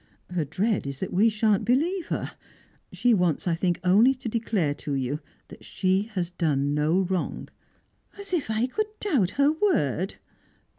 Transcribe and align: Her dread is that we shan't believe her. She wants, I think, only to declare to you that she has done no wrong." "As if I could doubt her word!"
Her 0.31 0.45
dread 0.45 0.87
is 0.87 0.99
that 0.99 1.13
we 1.13 1.29
shan't 1.29 1.63
believe 1.63 2.07
her. 2.07 2.31
She 2.91 3.13
wants, 3.13 3.47
I 3.47 3.53
think, 3.53 3.79
only 3.83 4.15
to 4.15 4.27
declare 4.27 4.73
to 4.73 4.93
you 4.95 5.19
that 5.49 5.63
she 5.63 6.09
has 6.15 6.31
done 6.31 6.73
no 6.73 7.01
wrong." 7.01 7.49
"As 8.17 8.33
if 8.33 8.49
I 8.49 8.65
could 8.65 8.87
doubt 8.99 9.29
her 9.37 9.51
word!" 9.51 10.15